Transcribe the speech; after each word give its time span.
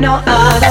No 0.00 0.14
other. 0.26 0.69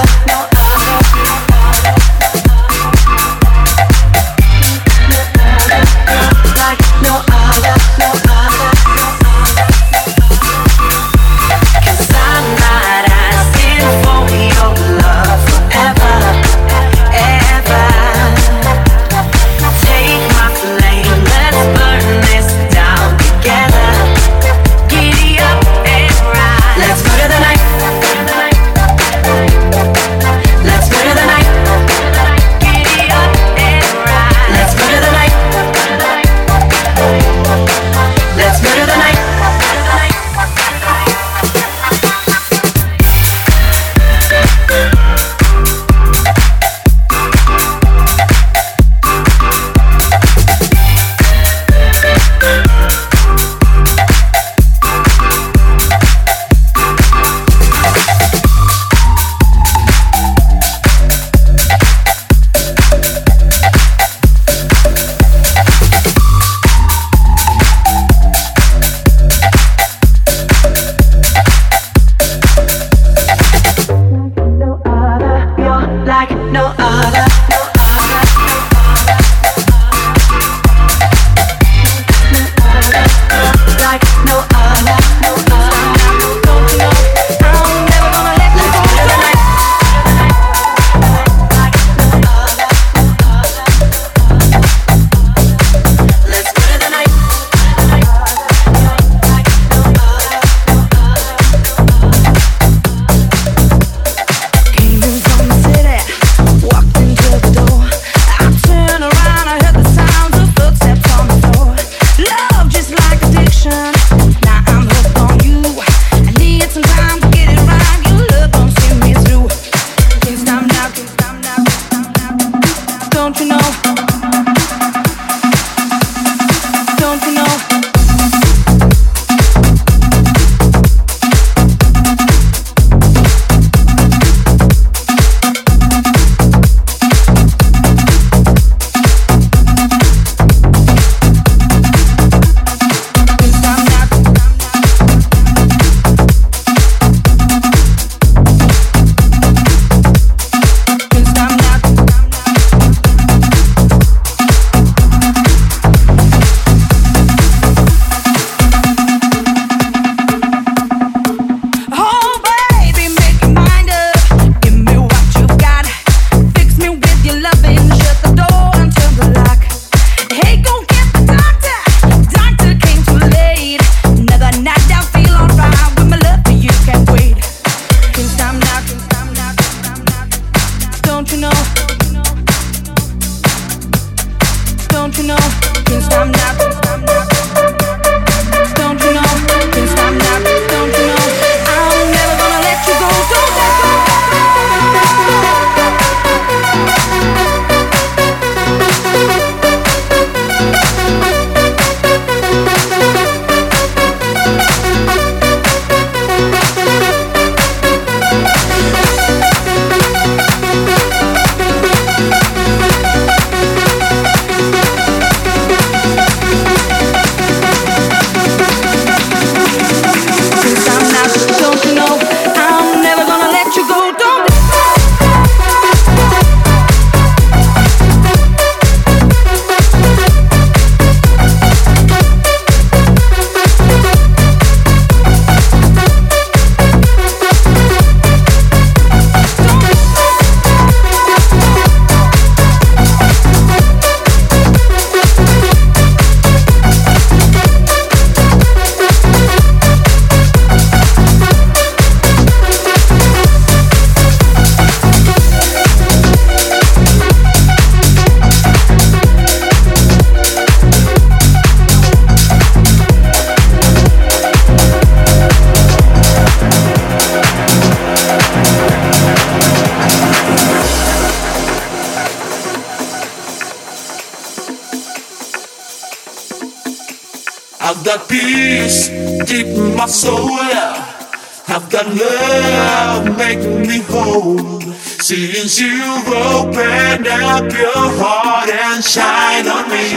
sunshine 289.02 289.68
on 289.68 289.90
me. 289.90 290.14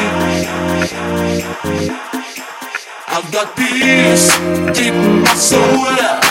I've 3.07 3.31
got 3.31 3.55
peace 3.57 4.37
deep 4.77 4.95
in 4.95 5.21
my 5.23 5.35
soul. 5.35 6.22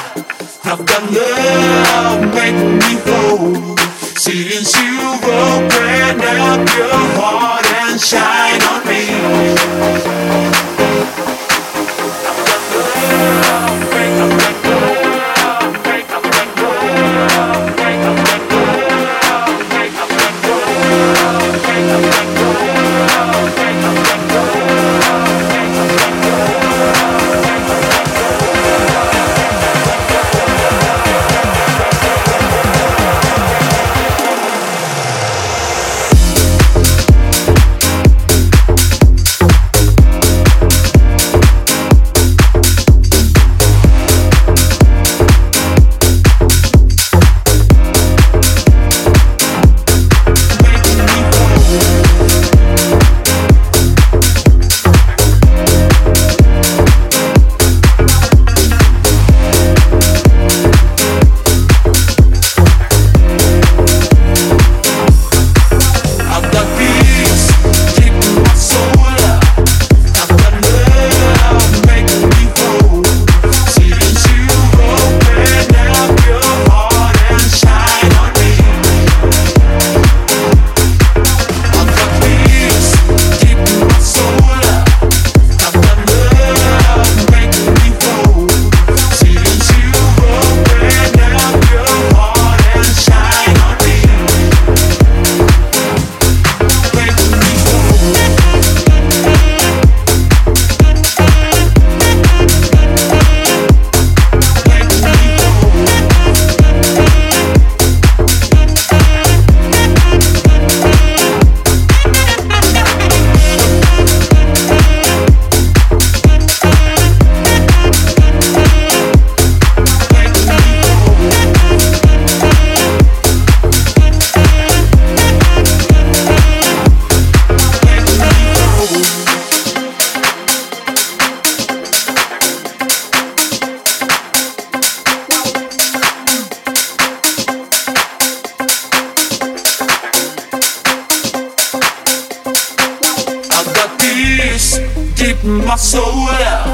so 145.92 146.00
well. 146.00 146.72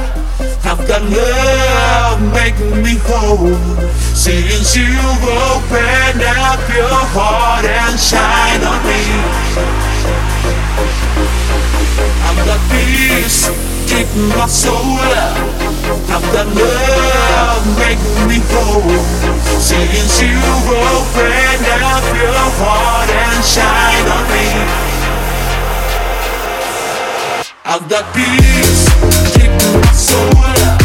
I've 0.62 0.88
got 0.88 1.02
love 1.02 2.22
making 2.38 2.84
me 2.84 3.02
whole. 3.02 3.58
Since 4.14 4.78
you 4.78 4.94
opened 5.26 6.22
up 6.22 6.62
your 6.70 7.02
heart 7.18 7.66
and 7.66 7.98
shine 7.98 8.62
on 8.62 8.78
me, 8.86 9.02
I've 12.30 12.42
got 12.46 12.62
peace 12.70 13.50
keeping 13.90 14.30
my 14.38 14.46
soul 14.46 15.02
up. 15.18 15.34
I've 16.14 16.28
got 16.30 16.46
love 16.54 17.66
making 17.82 18.22
me 18.30 18.38
whole. 18.54 19.02
Since 19.58 20.22
you 20.22 20.38
opened 20.38 21.66
up 21.82 22.06
your 22.22 22.46
heart 22.62 23.10
and 23.10 23.42
shine 23.42 24.08
on 24.14 24.26
me. 24.30 24.97
I've 27.70 27.90
got 27.90 28.16
peace 28.16 28.86
deep 29.36 29.52
in 29.52 29.82
my 29.82 29.92
soul. 29.92 30.77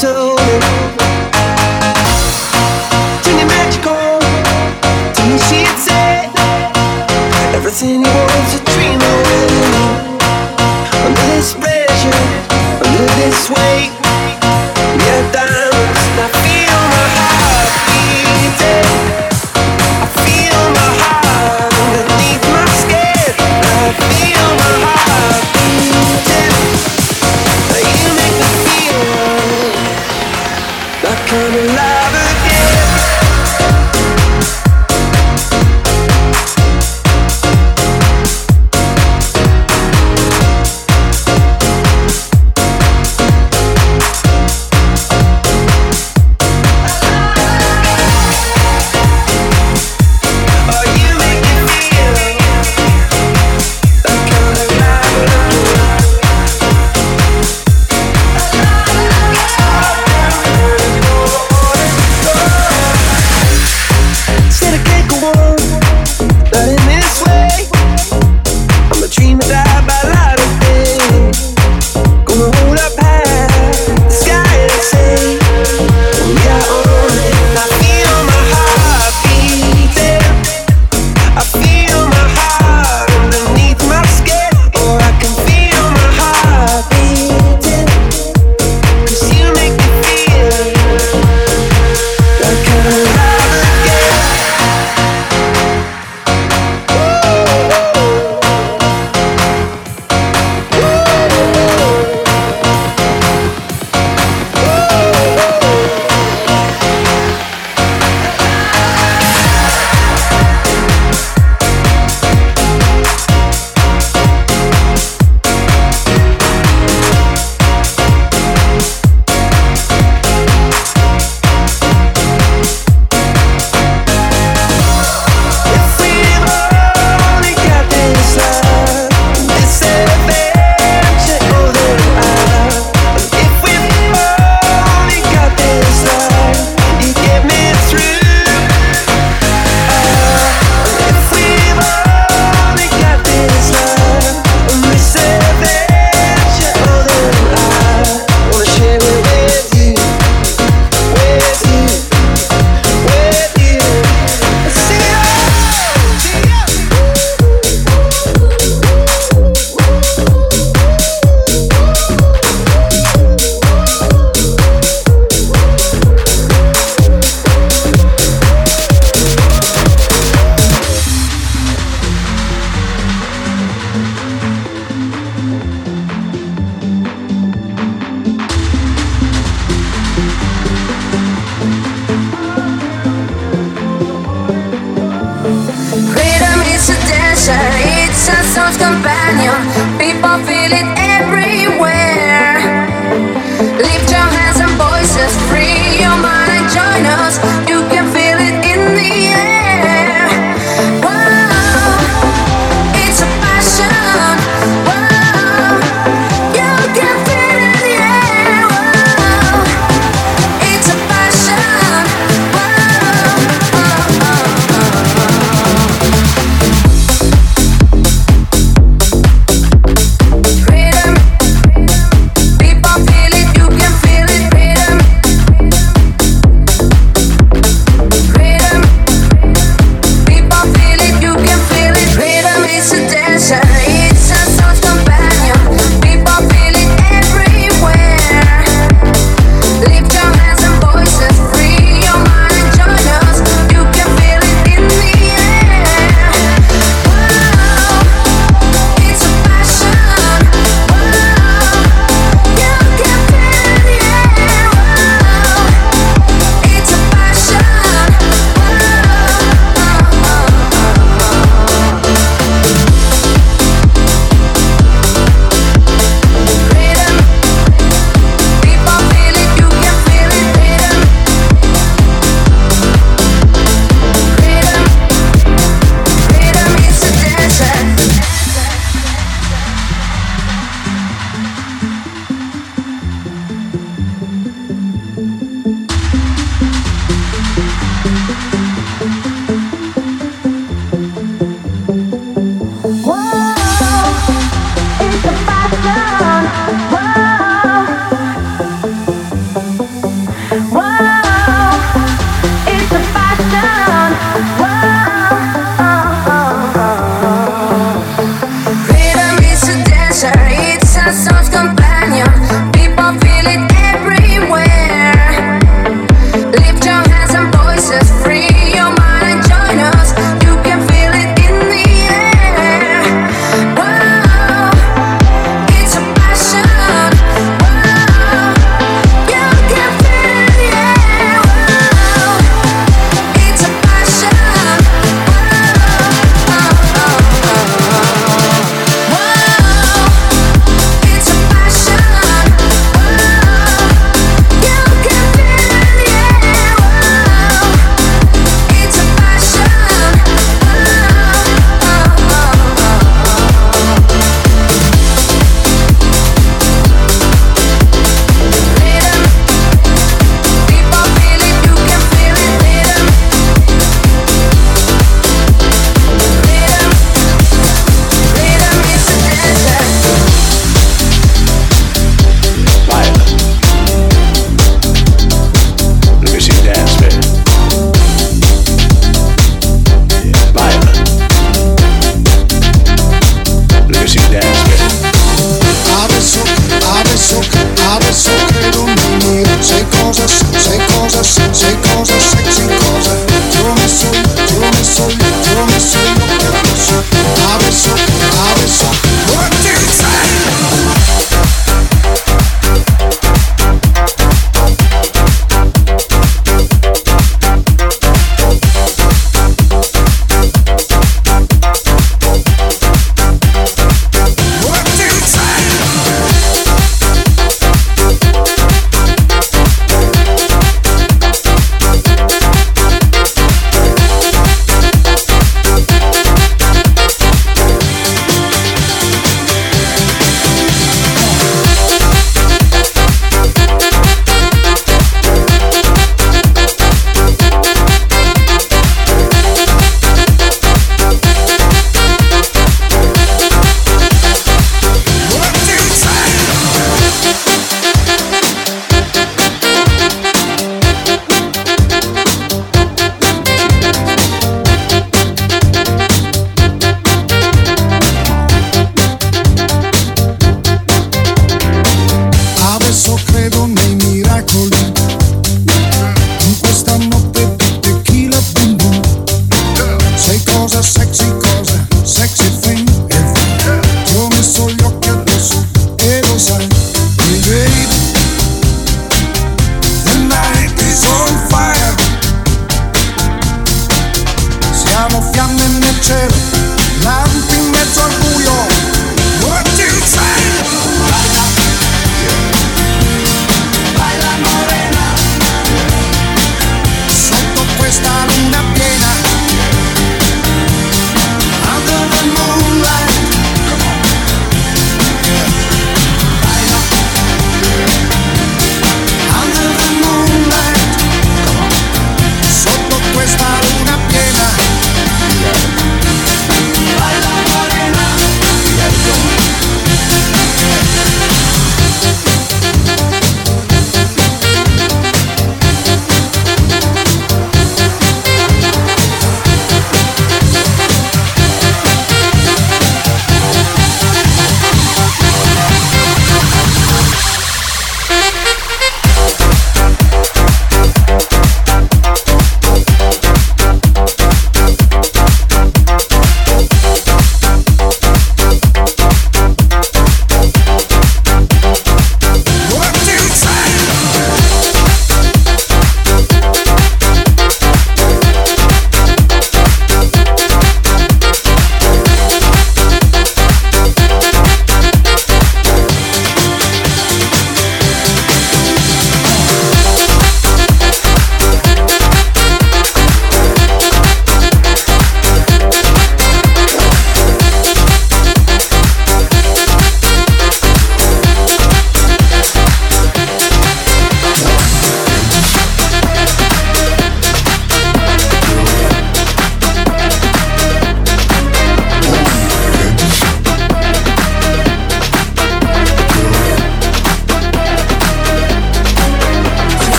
So. 0.00 0.29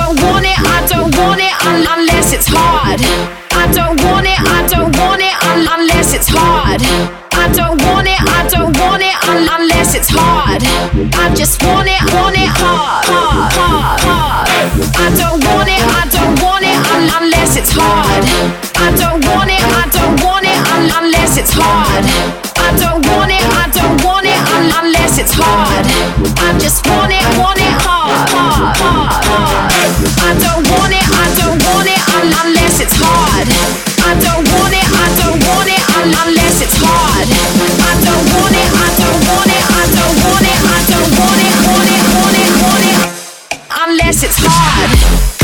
don't 0.00 0.16
want 0.24 0.46
it, 0.46 0.56
I 0.76 0.78
don't 0.88 1.12
want 1.20 1.40
it 1.40 1.54
un- 1.68 1.84
unless 1.98 2.32
it's 2.32 2.48
hard. 2.48 3.00
I 3.62 3.64
don't 3.78 3.98
want 4.08 4.24
it, 4.26 4.40
I 4.58 4.60
don't 4.72 4.92
want 4.96 5.20
it 5.20 5.34
un- 5.50 5.66
unless 5.76 6.14
it's 6.16 6.28
hard. 6.28 6.80
I 7.42 7.46
don't 7.52 7.76
want 7.84 8.08
it, 8.08 8.20
I 8.38 8.40
don't 8.48 8.72
want 8.80 9.02
it 9.02 9.16
un- 9.28 9.48
unless 9.60 9.94
it's 9.98 10.08
hard. 10.10 10.62
I 11.24 11.26
just 11.34 11.62
want 11.62 11.88
it, 11.88 12.00
want 12.16 12.36
it 12.44 12.48
hard, 12.60 13.04
hard, 13.12 13.52
hard, 13.60 14.00
hard. 14.08 14.48
I 15.04 15.08
don't 15.20 15.40
want 15.48 15.68
it, 15.76 15.82
I 16.00 16.04
don't 16.16 16.34
want 16.44 16.64
it 16.72 16.78
un- 16.94 17.10
unless 17.20 17.56
it's 17.60 17.72
hard. 17.80 18.24
I 18.86 18.88
don't 19.02 19.20
want 19.28 19.50
it, 19.56 19.64
I 19.82 19.84
don't 19.96 20.16
want 20.24 20.44
it 20.52 20.58
un- 20.74 20.90
unless 21.04 21.36
it's 21.36 21.52
hard. 21.52 22.04
I 22.66 22.68
don't 22.82 23.04
want 23.12 23.30
it, 23.38 23.44
I 23.62 23.64
don't 23.78 23.98
want 24.04 24.24
it 24.26 24.29
unless 24.68 25.16
it's 25.16 25.32
hard. 25.32 25.86
I 26.36 26.52
just 26.60 26.84
want 26.84 27.12
it, 27.12 27.24
want 27.40 27.56
it 27.56 27.74
hard, 27.80 28.28
hard, 28.28 28.76
hard, 28.76 29.24
hard. 29.24 29.72
I 30.20 30.30
don't 30.36 30.64
want 30.68 30.92
it, 30.92 31.06
I 31.06 31.26
don't 31.40 31.60
want 31.64 31.88
it 31.88 32.00
unless 32.20 32.80
it's 32.84 32.96
hard. 32.96 33.48
I 34.04 34.12
don't 34.20 34.44
want 34.52 34.74
it, 34.76 34.84
I 34.84 35.06
don't 35.16 35.40
want 35.48 35.68
it 35.70 35.82
unless 35.96 36.60
it's 36.60 36.76
hard. 36.76 37.28
I 37.30 37.92
don't 38.04 38.26
want 38.36 38.52
it, 38.52 38.68
I 38.68 38.88
don't 39.00 39.20
want 39.32 39.48
it, 39.48 39.64
I 39.64 39.84
don't 39.96 40.16
want 40.28 40.44
it, 40.44 40.58
I 40.60 40.78
don't 40.92 41.10
want 41.16 41.40
it, 41.40 41.54
want 41.64 41.88
it, 41.88 42.04
want 42.12 42.36
it, 42.36 42.50
want 42.60 42.84
it 42.84 43.00
unless 43.88 44.22
it's 44.22 44.36
hard. 44.36 45.39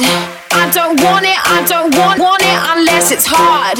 Hard. 0.00 0.34
I 0.52 0.70
don't 0.72 1.00
want 1.02 1.24
it, 1.24 1.38
I 1.38 1.64
don't 1.68 1.94
want 1.94 2.20
want 2.20 2.42
it 2.42 2.58
unless 2.76 3.10
it's 3.12 3.26
hard. 3.26 3.78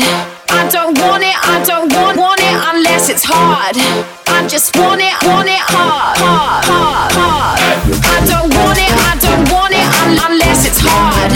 I 0.50 0.68
don't 0.70 0.98
want 0.98 1.22
it, 1.22 1.34
I 1.34 1.62
don't 1.64 1.92
want 1.92 2.18
want 2.18 2.40
it 2.40 2.54
unless 2.74 3.08
it's 3.08 3.24
hard. 3.24 3.76
I 4.28 4.46
just 4.48 4.76
want 4.76 5.00
it, 5.00 5.14
want 5.26 5.48
it 5.48 5.58
hard, 5.60 6.18
hard, 6.18 6.64
hard, 6.66 7.12
hard. 7.14 7.58
I 8.04 8.18
don't 8.26 8.50
want 8.54 8.78
it, 8.78 8.90
I 8.90 9.14
don't 9.18 9.44
want 9.50 9.74
it 9.74 9.86
un- 10.02 10.18
unless 10.30 10.66
it's 10.66 10.80
hard. 10.82 11.30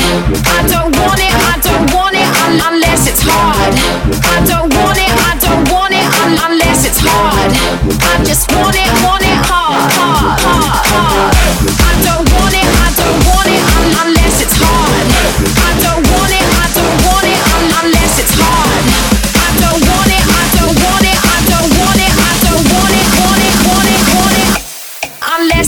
I 0.46 0.60
don't 0.68 0.92
want 0.98 1.20
it, 1.20 1.34
I 1.34 1.54
don't 1.62 1.86
want 1.94 2.14
it 2.14 2.28
un- 2.28 2.60
unless 2.74 3.08
it's 3.08 3.22
hard. 3.22 3.72
I 3.74 4.38
don't 4.46 4.70
want 4.74 4.98
it, 4.98 5.10
I 5.10 5.32
don't 5.38 5.64
want 5.70 5.94
it 5.94 6.06
un- 6.22 6.38
unless 6.50 6.86
it's 6.86 7.00
hard. 7.02 7.50
I 8.02 8.14
just 8.24 8.50
want 8.54 8.74
it, 8.76 8.90
want 9.06 9.22
it 9.22 9.38
hard, 9.46 9.90
hard, 9.98 10.38
hard, 10.42 10.86
hard. 10.92 11.34
I 11.78 11.92
don't 12.06 12.27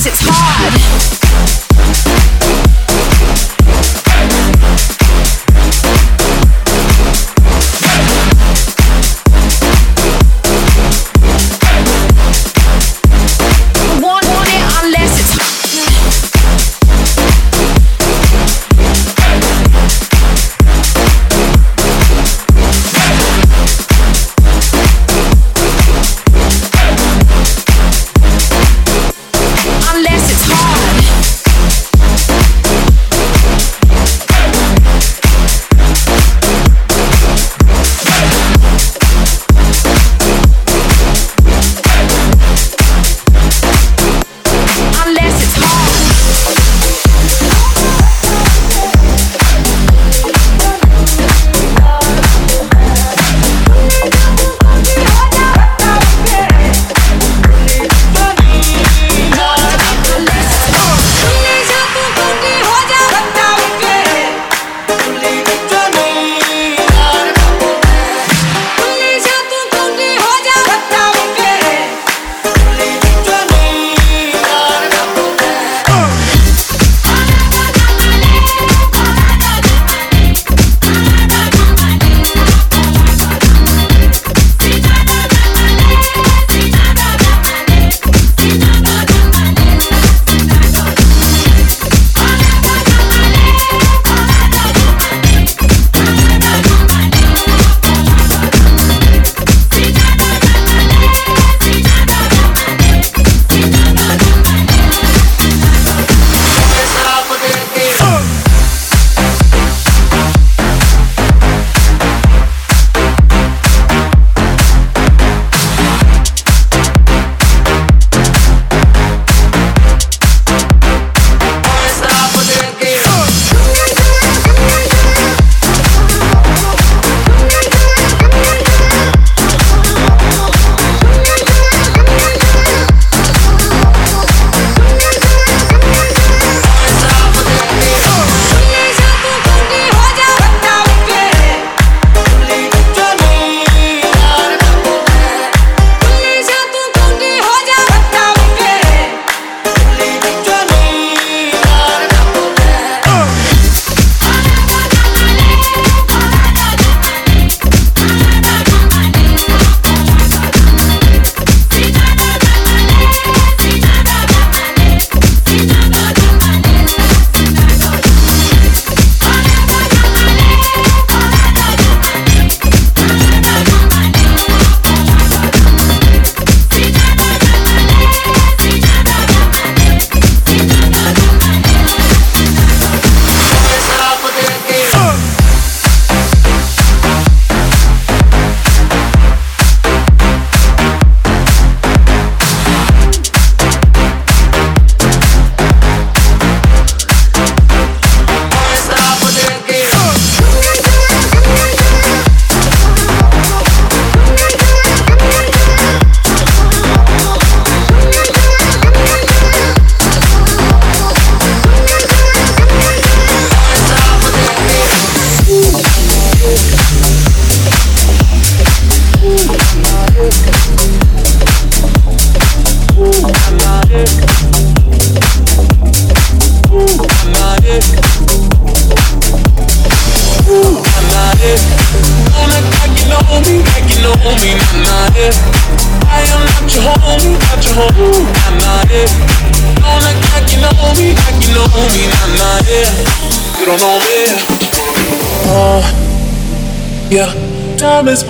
it's 0.06 0.20
hard. 0.22 0.89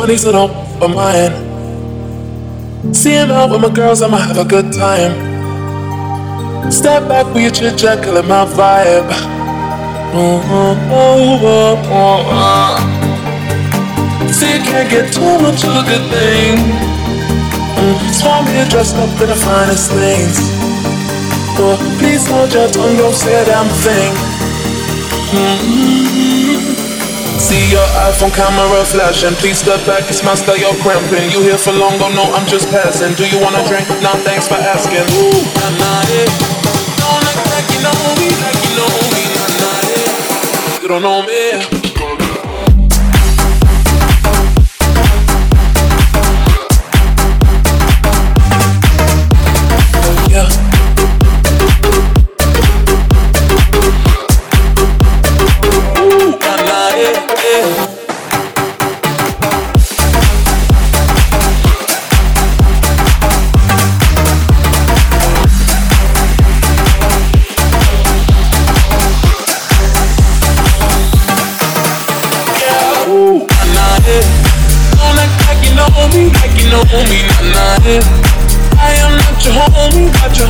Money, 0.01 0.17
so 0.17 0.33
don't 0.33 0.53
for. 0.79 1.33
Seeing 2.95 3.31
out 3.31 3.51
with 3.51 3.61
my 3.61 3.69
girls, 3.69 4.01
I'ma 4.01 4.17
have 4.17 4.39
a 4.39 4.45
good 4.45 4.73
time. 4.73 5.13
Step 6.73 7.07
back 7.07 7.27
with 7.35 7.43
your 7.43 7.53
chit 7.53 7.79
chat, 7.79 8.03
killing 8.03 8.27
my 8.27 8.47
vibe. 8.47 9.11
See, 14.33 14.53
you 14.57 14.63
can't 14.65 14.89
get 14.91 15.13
too 15.13 15.35
much 15.45 15.61
of 15.69 15.77
a 15.77 15.85
good 15.91 16.05
thing. 16.15 16.57
Mm, 17.77 17.99
Small 18.19 18.43
me 18.45 18.65
dressed 18.73 18.97
up 18.97 19.21
in 19.21 19.29
the 19.29 19.37
finest 19.37 19.91
things. 19.93 20.37
Oh, 21.61 21.77
please 21.99 22.27
hold 22.27 22.53
your 22.55 22.69
tongue, 22.69 22.97
don't 22.97 23.15
say 23.15 23.43
a 23.43 23.45
damn 23.45 23.69
thing. 23.85 24.13
Mm-hmm. 25.37 26.40
See 27.51 27.67
your 27.67 27.83
iPhone 28.07 28.31
camera 28.33 28.85
flashing. 28.85 29.35
Please 29.43 29.59
step 29.59 29.85
back, 29.85 30.07
it's 30.09 30.23
my 30.23 30.37
style, 30.37 30.57
you're 30.57 30.73
cramping. 30.87 31.33
You 31.35 31.43
here 31.43 31.59
for 31.59 31.73
long, 31.73 31.99
don't 31.99 32.15
know, 32.15 32.31
I'm 32.31 32.47
just 32.47 32.71
passing. 32.71 33.13
Do 33.15 33.27
you 33.27 33.43
wanna 33.43 33.67
drink? 33.67 33.91
Nah, 34.01 34.15
thanks 34.23 34.47
for 34.47 34.55
asking. 34.55 35.03
Ooh, 35.19 35.35
nah, 35.59 35.83
nah, 35.83 36.15
yeah. 36.15 36.31
Don't 37.03 37.27
act 37.27 37.43
like 37.51 37.67
you 37.75 37.83
know 37.83 37.99
me, 38.23 38.31
like 38.39 38.55
you 38.55 38.79
know 38.79 38.87
me, 39.11 39.35
nah, 39.35 39.51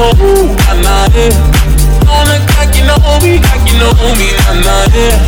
know, 0.00 0.12
nah, 0.56 0.80
nah, 0.80 1.06
yeah 1.14 2.08
On 2.08 2.24
the 2.24 2.36
clock, 2.48 2.72
you 2.76 2.84
know 2.88 2.96
me, 3.20 3.38
like 3.44 3.64
you 3.68 3.76
know 3.78 3.92
me, 4.16 4.28
nah, 4.40 4.54
nah, 4.64 4.96
yeah 4.96 5.18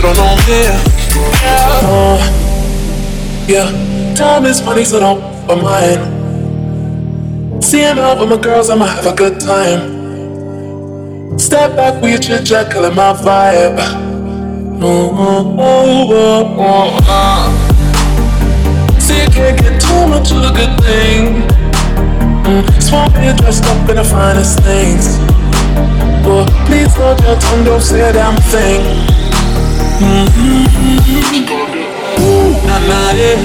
Don't 0.00 0.16
know, 0.16 0.34
yeah, 0.48 0.74
yeah 1.42 1.86
uh, 1.86 2.18
Yeah, 3.46 3.68
time 4.14 4.44
is 4.46 4.60
funny, 4.60 4.84
so 4.84 5.00
don't 5.00 5.20
for 5.46 5.56
mine 5.56 6.02
Seeing 7.62 7.98
out 7.98 8.18
with 8.18 8.28
my 8.30 8.36
girls, 8.36 8.70
I'ma 8.70 8.86
have 8.86 9.06
a 9.06 9.14
good 9.14 9.40
time 9.40 9.98
Step 11.38 11.76
back 11.76 12.02
with 12.02 12.28
your 12.28 12.40
jet, 12.40 12.72
killing 12.72 12.94
my 12.94 13.12
vibe 13.12 13.78
Ooh, 14.82 14.86
ooh, 14.86 15.60
ooh, 15.60 16.12
ooh, 16.12 16.60
ooh, 16.60 16.98
uh. 17.06 17.50
See, 18.98 19.22
you 19.22 19.28
can't 19.28 19.58
get 19.60 19.80
too 19.80 20.06
much 20.08 20.32
of 20.32 20.42
a 20.42 20.52
good 20.54 20.80
thing 20.82 21.49
Mm, 22.50 22.66
Swamp 22.82 23.14
me 23.14 23.30
dressed 23.38 23.64
up 23.64 23.88
in 23.88 23.94
the 23.94 24.02
finest 24.02 24.58
things. 24.66 25.18
But 26.26 26.50
please 26.66 26.90
hold 26.98 27.22
your 27.22 27.38
tongue, 27.38 27.62
don't 27.64 27.80
say 27.80 28.02
a 28.02 28.12
damn 28.12 28.34
thing. 28.50 28.82
Mm-hmm. 30.02 31.46
Ooh, 32.18 32.50
nah, 32.66 32.82
nah, 32.90 33.12
yeah. 33.14 33.38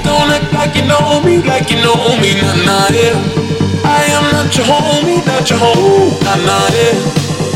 Don't 0.00 0.32
act 0.32 0.48
like 0.56 0.74
you 0.76 0.88
know 0.88 1.20
me, 1.20 1.42
like 1.44 1.68
you 1.70 1.76
know 1.84 2.00
me, 2.24 2.40
nah 2.40 2.56
nah 2.64 2.88
yeah. 2.88 3.12
I 3.84 4.08
am 4.16 4.24
not 4.32 4.48
your 4.56 4.64
homie, 4.64 5.20
not 5.28 5.44
your 5.50 5.58
homie, 5.60 6.16
nah 6.24 6.40
nah 6.48 6.72
yeah. 6.72 6.96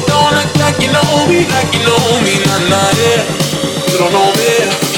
Don't 0.05 0.37
act 0.37 0.61
like 0.61 0.77
you 0.85 0.93
know 0.93 1.25
me, 1.25 1.49
like 1.49 1.73
you 1.73 1.81
know 1.89 2.05
me, 2.21 2.37
nah 2.45 2.69
nah 2.69 2.93
yeah. 3.01 3.25
You 3.89 3.97
don't 3.97 4.13
know 4.13 4.29
me. 4.37 4.92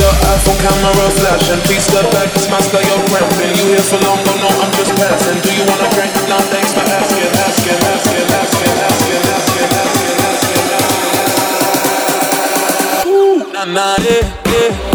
Your 0.00 0.16
iPhone 0.32 0.56
camera 0.64 1.12
flashing. 1.12 1.60
Please 1.68 1.84
step 1.84 2.08
back, 2.12 2.32
it's 2.32 2.48
my 2.48 2.56
style, 2.64 2.80
you're 2.80 3.04
cramping. 3.12 3.52
You 3.52 3.76
here 3.76 3.84
for 3.84 4.00
long, 4.00 4.16
don't 4.24 4.40
know 4.40 4.48
I'm 4.48 4.72
just 4.72 4.96
passing. 4.96 5.36
Do 5.44 5.52
you 5.52 5.64
wanna 5.68 5.92
drink? 5.92 6.08
Nah, 6.24 6.40
thanks 6.48 6.72
for 6.72 6.80
asking, 6.80 7.28
asking, 7.36 7.76
asking, 7.84 8.24
asking, 8.32 8.80
asking, 8.80 9.20
asking, 9.28 9.68
asking, 9.76 10.16
asking, 10.24 10.68
asking. 13.04 13.12
Ooh, 13.12 13.44
nah 13.52 13.64
nah 13.66 13.96
yeah, 14.00 14.24
yeah. 14.48 14.89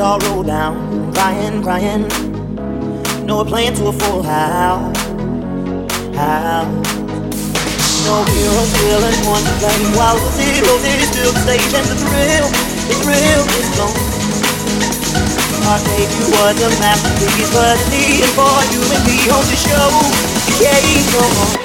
All 0.00 0.18
roll 0.20 0.42
down. 0.42 1.12
Crying, 1.12 1.62
crying. 1.62 2.08
No, 3.26 3.38
we're 3.38 3.44
playing 3.44 3.74
to 3.74 3.88
a 3.88 3.92
full 3.92 4.22
house. 4.22 4.96
House. 6.16 6.72
No 8.08 8.24
heroes, 8.24 8.72
villains, 8.80 9.20
one 9.28 9.44
to 9.44 9.52
blame. 9.60 9.92
While 9.94 10.16
the 10.16 10.30
zeros 10.40 10.84
is 10.88 11.08
still 11.12 11.32
the 11.32 11.40
stage 11.44 11.74
and 11.76 11.86
the 11.86 11.96
thrill, 12.00 12.48
the 12.88 12.96
thrill 13.04 13.42
is 13.60 13.68
gone. 13.76 13.92
Heartache 15.68 16.16
was 16.32 16.56
a 16.64 16.70
masterpiece, 16.80 17.52
but 17.52 17.76
it's 17.92 18.32
for 18.32 18.56
you 18.72 18.80
and 18.80 19.04
me 19.04 19.16
on 19.28 19.44
the 19.44 19.56
show. 19.56 19.90
Yeah, 20.64 20.80
go 21.12 21.20
on. 21.20 21.59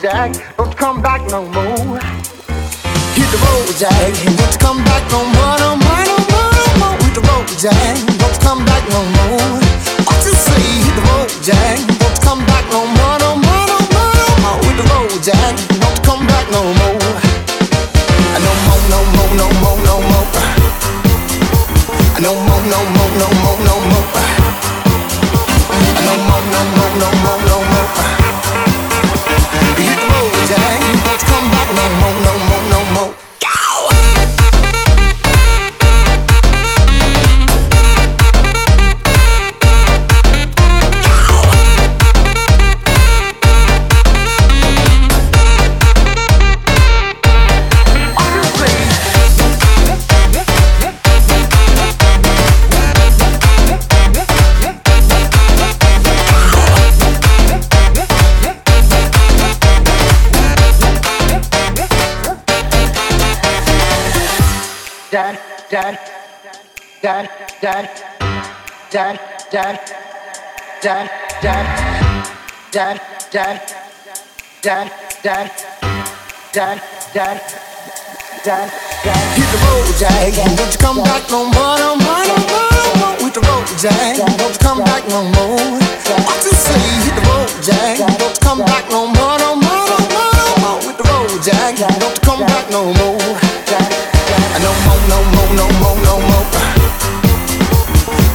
Jack, 0.00 0.56
don't 0.56 0.76
come 0.76 1.02
back 1.02 1.28
no 1.28 1.42
more. 1.42 1.98
Hit 3.16 3.28
the 3.32 3.38
road, 3.42 3.74
Jack, 3.76 4.14
don't 4.36 4.60
come 4.60 4.84
back 4.84 5.10
no 5.10 5.24
more, 5.24 5.58
no 5.58 5.74
more, 5.74 6.04
no 6.06 6.16
more, 6.30 6.52
no 6.54 6.66
more. 6.78 6.96
Hit 7.02 7.14
the 7.14 7.20
road, 7.20 7.48
Jack, 7.58 8.06
don't 8.16 8.40
come 8.40 8.64
back 8.64 8.88
no 8.90 9.02
more. 9.02 9.17
Hit 79.36 79.48
the 79.48 79.58
road, 79.64 79.88
Jack, 79.98 80.34
don't 80.56 80.72
you 80.72 80.78
come 80.78 81.02
back 81.02 81.30
no 81.30 81.44
more. 81.44 81.78
No 94.58 94.72
more, 94.84 95.00
no 95.08 95.18
more, 95.32 95.50
no 95.54 95.66
more, 95.80 95.96
no 96.04 96.14
more. 96.28 96.57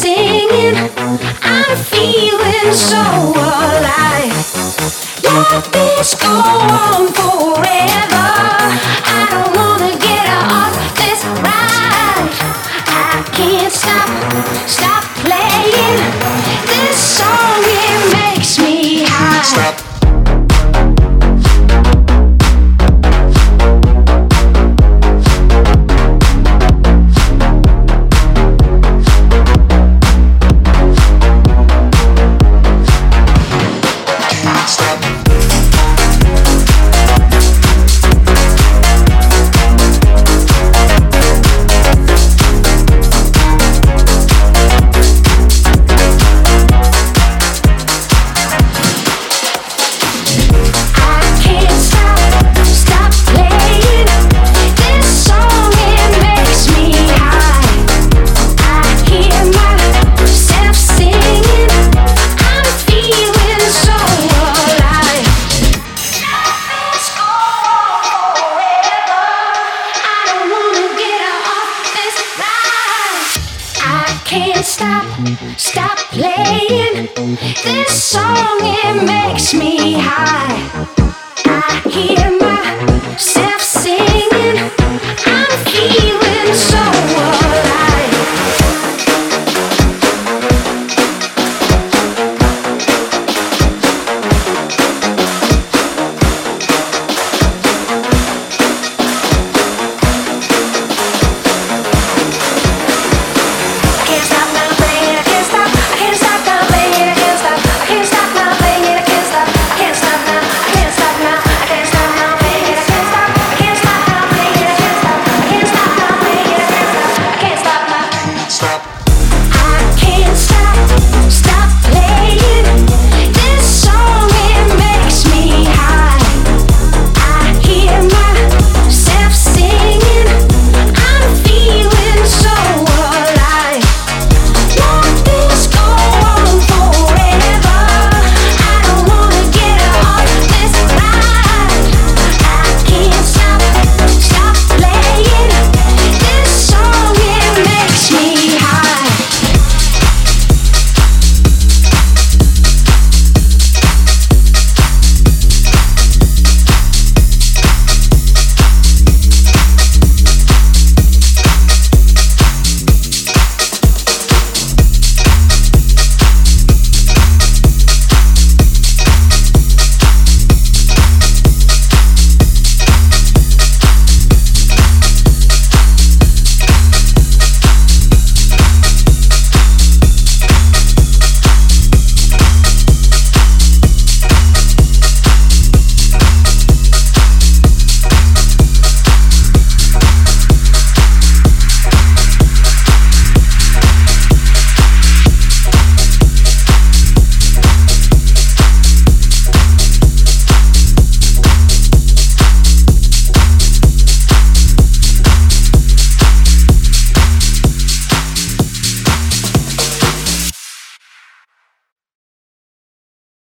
singing. 0.00 0.76
I'm 1.42 1.76
feeling 1.76 2.72
so 2.72 3.02
alive. 3.36 4.32
Let 5.22 5.64
this 5.72 6.14
go 6.14 6.28
on 6.28 7.12